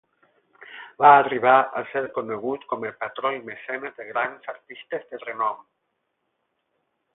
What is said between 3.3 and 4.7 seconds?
i mecenes de grans